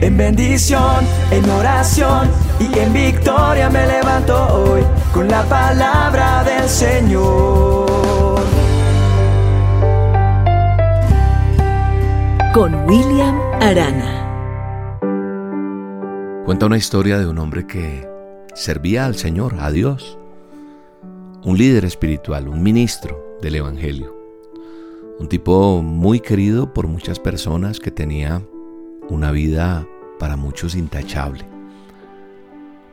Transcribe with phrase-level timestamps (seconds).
[0.00, 4.82] En bendición, en oración y en victoria me levanto hoy
[5.12, 8.40] con la palabra del Señor.
[12.54, 14.14] Con William Arana.
[16.44, 18.08] Cuenta una historia de un hombre que
[18.54, 20.16] servía al Señor, a Dios.
[21.42, 24.16] Un líder espiritual, un ministro del Evangelio.
[25.18, 28.42] Un tipo muy querido por muchas personas que tenía
[29.08, 29.86] una vida
[30.18, 31.44] para muchos intachable.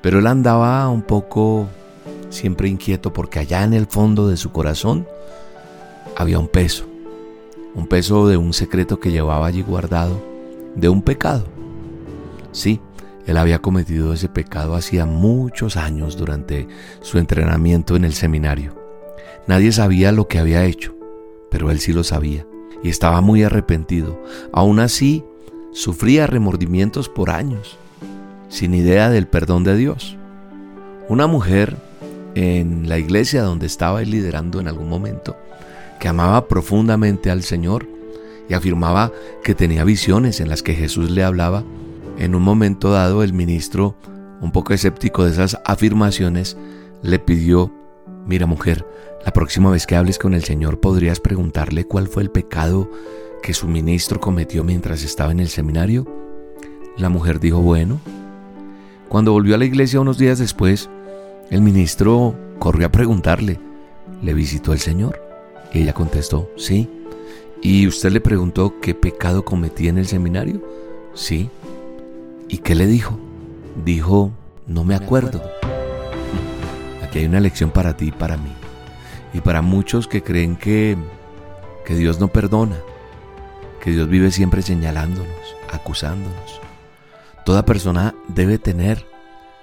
[0.00, 1.68] Pero él andaba un poco
[2.30, 5.06] siempre inquieto porque allá en el fondo de su corazón
[6.16, 6.86] había un peso,
[7.74, 10.22] un peso de un secreto que llevaba allí guardado,
[10.74, 11.44] de un pecado.
[12.50, 12.80] Sí,
[13.26, 16.66] él había cometido ese pecado hacía muchos años durante
[17.00, 18.76] su entrenamiento en el seminario.
[19.46, 20.94] Nadie sabía lo que había hecho,
[21.50, 22.46] pero él sí lo sabía
[22.82, 24.20] y estaba muy arrepentido.
[24.52, 25.24] Aún así,
[25.72, 27.78] sufría remordimientos por años,
[28.48, 30.16] sin idea del perdón de Dios.
[31.08, 31.76] Una mujer
[32.34, 35.36] en la iglesia donde estaba él liderando en algún momento,
[35.98, 37.86] que amaba profundamente al Señor
[38.48, 41.64] y afirmaba que tenía visiones en las que Jesús le hablaba,
[42.18, 43.96] en un momento dado el ministro,
[44.40, 46.56] un poco escéptico de esas afirmaciones,
[47.02, 47.72] le pidió,
[48.26, 48.86] mira mujer,
[49.24, 52.90] la próxima vez que hables con el Señor podrías preguntarle cuál fue el pecado
[53.42, 56.06] que su ministro cometió mientras estaba en el seminario?
[56.96, 58.00] La mujer dijo, bueno.
[59.08, 60.88] Cuando volvió a la iglesia unos días después,
[61.50, 63.58] el ministro corrió a preguntarle,
[64.22, 65.20] ¿le visitó el Señor?
[65.74, 66.88] Y ella contestó, sí.
[67.60, 70.62] ¿Y usted le preguntó qué pecado cometía en el seminario?
[71.14, 71.50] Sí.
[72.48, 73.18] ¿Y qué le dijo?
[73.84, 74.30] Dijo,
[74.66, 75.42] no me acuerdo.
[77.02, 78.52] Aquí hay una lección para ti y para mí.
[79.34, 80.96] Y para muchos que creen que,
[81.84, 82.76] que Dios no perdona,
[83.82, 86.60] que Dios vive siempre señalándonos, acusándonos.
[87.44, 89.04] Toda persona debe tener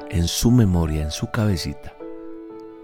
[0.09, 1.95] en su memoria, en su cabecita,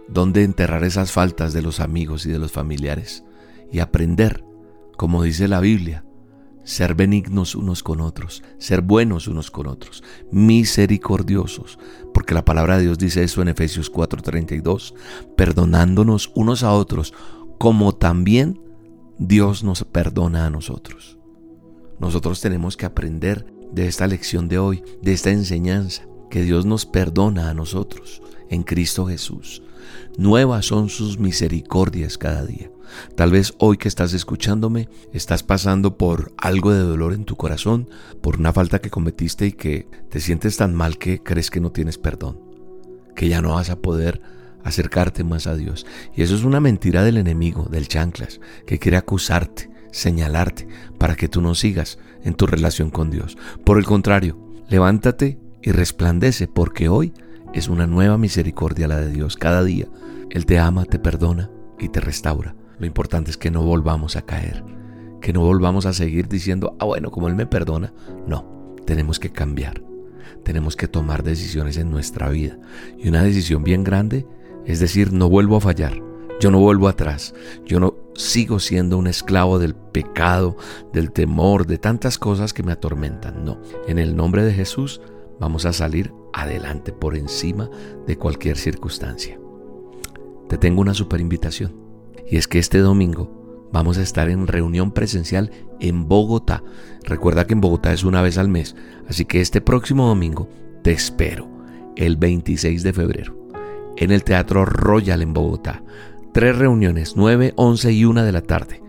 [0.07, 3.25] donde enterrar esas faltas de los amigos y de los familiares
[3.69, 4.45] y aprender,
[4.95, 6.05] como dice la Biblia,
[6.63, 11.79] ser benignos unos con otros, ser buenos unos con otros, misericordiosos,
[12.13, 14.93] porque la palabra de Dios dice eso en Efesios 4:32,
[15.35, 17.13] perdonándonos unos a otros,
[17.59, 18.61] como también
[19.17, 21.14] Dios nos perdona a nosotros.
[21.99, 26.85] Nosotros tenemos que aprender de esta lección de hoy, de esta enseñanza, que Dios nos
[26.85, 29.61] perdona a nosotros en Cristo Jesús.
[30.17, 32.71] Nuevas son sus misericordias cada día.
[33.15, 37.89] Tal vez hoy que estás escuchándome estás pasando por algo de dolor en tu corazón,
[38.21, 41.71] por una falta que cometiste y que te sientes tan mal que crees que no
[41.71, 42.39] tienes perdón,
[43.15, 44.21] que ya no vas a poder
[44.63, 45.85] acercarte más a Dios.
[46.15, 50.67] Y eso es una mentira del enemigo, del chanclas, que quiere acusarte, señalarte
[50.97, 53.37] para que tú no sigas en tu relación con Dios.
[53.63, 57.13] Por el contrario, levántate y resplandece porque hoy
[57.53, 59.37] es una nueva misericordia la de Dios.
[59.37, 59.87] Cada día
[60.29, 62.55] Él te ama, te perdona y te restaura.
[62.77, 64.63] Lo importante es que no volvamos a caer,
[65.21, 67.93] que no volvamos a seguir diciendo, ah bueno, como Él me perdona.
[68.27, 69.81] No, tenemos que cambiar,
[70.43, 72.59] tenemos que tomar decisiones en nuestra vida.
[72.97, 74.27] Y una decisión bien grande
[74.65, 76.01] es decir, no vuelvo a fallar,
[76.39, 77.33] yo no vuelvo atrás,
[77.65, 80.57] yo no sigo siendo un esclavo del pecado,
[80.93, 83.45] del temor, de tantas cosas que me atormentan.
[83.45, 85.01] No, en el nombre de Jesús
[85.39, 87.69] vamos a salir adelante por encima
[88.05, 89.39] de cualquier circunstancia.
[90.49, 91.73] Te tengo una super invitación
[92.29, 96.63] y es que este domingo vamos a estar en reunión presencial en Bogotá.
[97.03, 98.75] Recuerda que en Bogotá es una vez al mes,
[99.07, 100.49] así que este próximo domingo
[100.83, 101.47] te espero,
[101.95, 103.35] el 26 de febrero,
[103.97, 105.83] en el Teatro Royal en Bogotá
[106.35, 108.83] tres reuniones, 9, 11 y 1 de la tarde.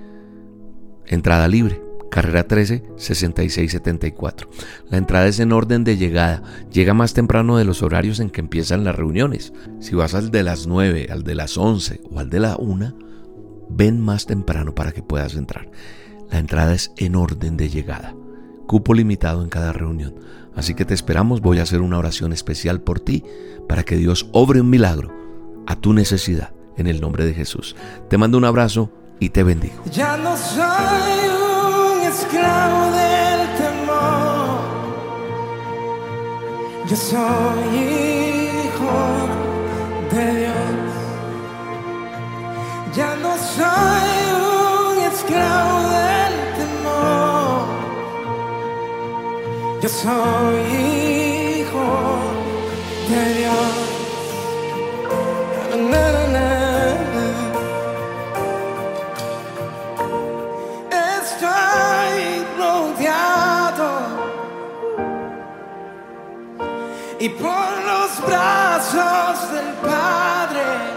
[1.06, 1.80] Entrada libre,
[2.10, 4.50] carrera 13, 66, 74.
[4.90, 6.42] La entrada es en orden de llegada.
[6.72, 9.52] Llega más temprano de los horarios en que empiezan las reuniones.
[9.78, 12.98] Si vas al de las 9, al de las 11 o al de la 1,
[13.70, 15.70] ven más temprano para que puedas entrar.
[16.32, 18.16] La entrada es en orden de llegada.
[18.66, 20.16] Cupo limitado en cada reunión.
[20.56, 21.42] Así que te esperamos.
[21.42, 23.22] Voy a hacer una oración especial por ti
[23.68, 25.14] para que Dios obre un milagro
[25.68, 27.76] a tu necesidad en el nombre de Jesús.
[28.08, 29.82] Te mando un abrazo y te bendigo.
[29.92, 34.76] Ya no soy un esclavo del temor.
[36.88, 38.96] Yo soy hijo
[40.12, 40.54] de Dios.
[42.94, 47.66] Ya no soy un esclavo del temor.
[49.82, 50.58] Yo soy
[51.60, 51.86] hijo
[53.10, 53.75] de Dios.
[68.26, 70.96] Brazos del Padre.